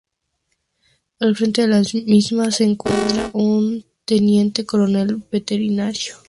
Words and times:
Al 1.19 1.35
frente 1.35 1.61
de 1.61 1.67
la 1.67 1.83
misma 2.07 2.49
se 2.49 2.63
encuentra 2.63 3.29
un 3.35 3.85
teniente 4.03 4.65
coronel 4.65 5.17
veterinario. 5.31 6.15